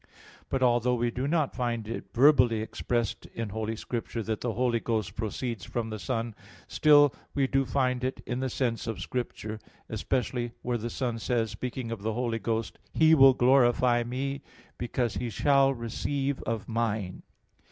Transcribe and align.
But 0.49 0.63
although 0.63 0.95
we 0.95 1.11
do 1.11 1.27
not 1.27 1.55
find 1.55 1.87
it 1.87 2.11
verbally 2.11 2.59
expressed 2.61 3.27
in 3.35 3.49
Holy 3.49 3.75
Scripture 3.75 4.23
that 4.23 4.41
the 4.41 4.53
Holy 4.53 4.79
Ghost 4.79 5.15
proceeds 5.15 5.63
from 5.63 5.91
the 5.91 5.99
Son, 5.99 6.33
still 6.67 7.13
we 7.35 7.45
do 7.45 7.65
find 7.65 8.03
it 8.03 8.19
in 8.25 8.39
the 8.39 8.49
sense 8.49 8.87
of 8.87 8.99
Scripture, 8.99 9.59
especially 9.89 10.53
where 10.63 10.79
the 10.79 10.89
Son 10.89 11.19
says, 11.19 11.51
speaking 11.51 11.91
of 11.91 12.01
the 12.01 12.13
Holy 12.13 12.39
Ghost, 12.39 12.79
"He 12.91 13.13
will 13.13 13.35
glorify 13.35 14.03
Me, 14.03 14.41
because 14.79 15.13
He 15.17 15.29
shall 15.29 15.71
receive 15.71 16.41
of 16.47 16.67
Mine" 16.67 17.21
(John 17.21 17.21
16:14). 17.21 17.21